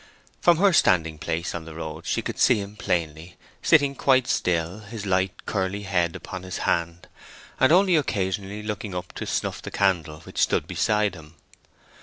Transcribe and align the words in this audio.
From 0.39 0.57
her 0.57 0.73
standing 0.73 1.19
place 1.19 1.53
in 1.53 1.65
the 1.65 1.75
road 1.75 2.07
she 2.07 2.23
could 2.23 2.39
see 2.39 2.55
him 2.59 2.75
plainly, 2.75 3.37
sitting 3.61 3.93
quite 3.93 4.25
still, 4.27 4.79
his 4.79 5.05
light 5.05 5.45
curly 5.45 5.83
head 5.83 6.15
upon 6.15 6.41
his 6.41 6.57
hand, 6.65 7.07
and 7.59 7.71
only 7.71 7.95
occasionally 7.95 8.63
looking 8.63 8.95
up 8.95 9.13
to 9.13 9.27
snuff 9.27 9.61
the 9.61 9.69
candle 9.69 10.21
which 10.21 10.39
stood 10.41 10.65
beside 10.65 11.13
him. 11.13 11.35